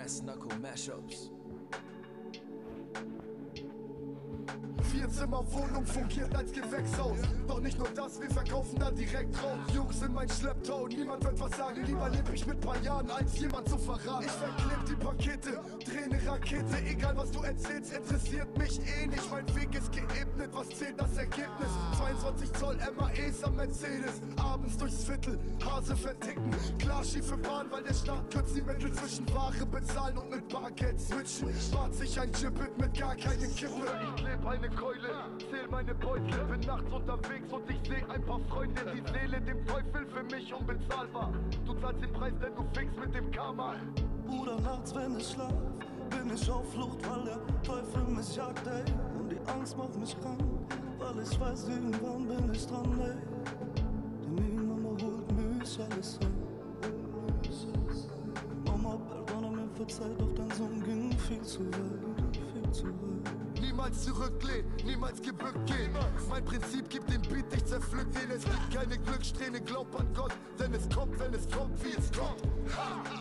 [0.00, 1.39] Brass Knuckle Mashups.
[5.00, 7.16] Vierzimmerwohnung fungiert als Gewächshaus.
[7.48, 9.58] Doch nicht nur das, wir verkaufen da direkt raus.
[9.74, 11.82] Jungs in mein Schlepptau, niemand wird was sagen.
[11.86, 14.26] Lieber lebe ich mit paar Jahren, als jemand zu verraten.
[14.26, 16.84] Ich verkleb die Pakete, dreh ne Rakete.
[16.86, 19.30] Egal was du erzählst, interessiert mich eh nicht.
[19.30, 21.70] Mein Weg ist geebnet, was zählt das Ergebnis?
[21.96, 24.20] 22 Zoll MAEs am Mercedes.
[24.36, 26.50] Abends durchs Viertel, Hase verticken.
[26.78, 31.00] Klar, schiefe Bahn, weil der Staat kürzt die Mittel zwischen Ware bezahlen und mit Bargeld
[31.00, 31.48] switchen.
[32.20, 33.86] Ein Gibbet mit gar keine Kippe.
[34.14, 35.08] Ich kleb eine Keule,
[35.50, 39.64] zähl meine Beutel, bin nachts unterwegs und ich seh ein paar Freunde, die Seele dem
[39.64, 41.32] Teufel für mich unbezahlbar.
[41.64, 43.74] Du zahlst den Preis, denn du fix mit dem Karma.
[44.26, 45.54] Bruder, nachts, wenn ich schlaf,
[46.10, 48.84] bin ich auf Flucht, weil der Teufel mich jagt, ey.
[49.18, 50.42] Und die Angst macht mich krank,
[50.98, 53.16] weil ich weiß, irgendwann bin ich dran, ey.
[54.26, 56.49] Denn irgendwann mal holt mich alles ein.
[59.80, 63.60] Perdóname, verzeih, doch dein Sohn ging viel zu weit, viel zu weit.
[63.60, 65.92] Niemals zurücklehnen, niemals gebückt gehen.
[66.28, 68.30] Mein Prinzip gibt den Beat, ich zerpflück den.
[68.30, 72.10] Es gibt keine Glückssträhne, glaub an Gott, denn es kommt, wenn es kommt, wie es
[72.12, 72.42] kommt.
[72.76, 73.19] Ha!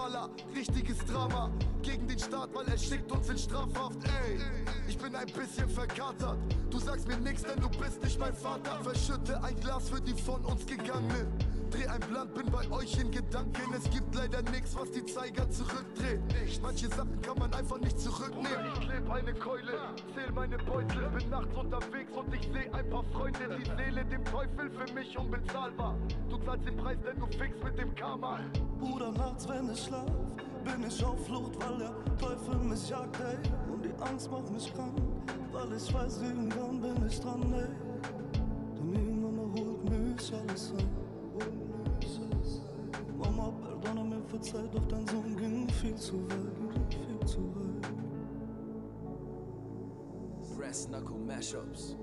[0.00, 1.50] Skala, richtiges Drama.
[1.82, 4.38] Gegen den Staat, weil er schickt uns in Strafhaft, ey.
[4.88, 6.38] Ich bin ein bisschen verkatert.
[6.70, 8.82] Du sagst mir nix, denn du bist nicht mein Vater.
[8.82, 11.26] Verschütte ein Glas für die von uns Gegangenen.
[11.70, 13.72] Dreh ein Blatt, bin bei euch in Gedanken.
[13.76, 16.20] Es gibt leider nix, was die Zeiger zurückdreht.
[16.62, 18.66] Manche Sachen kann man einfach nicht zurücknehmen.
[18.74, 19.78] Ich kleb eine Keule,
[20.14, 21.08] zähl meine Beutel.
[21.10, 23.56] Bin nachts unterwegs und ich seh ein paar Freunde.
[23.56, 25.96] Die Seele dem Teufel für mich unbezahlbar.
[26.28, 28.40] Du zahlst den Preis, denn du fix mit dem Karma.
[28.80, 30.06] Bruder, nachts, wenn ich schlaf,
[30.64, 33.36] bin ich auf Flucht, weil der Teufel mich jagt, ey.
[33.72, 34.94] Und die Angst macht mich krank,
[35.52, 37.66] weil ich weiß, irgendwann bin ich dran, ey.
[38.76, 41.00] Denn irgendwann mal holt mich alles ein.
[43.18, 47.92] Mama, perdóname, verzeih, doch dein Sohn ging viel zu weit, viel zu weit.
[50.56, 51.96] Brass Knuckle Mashups.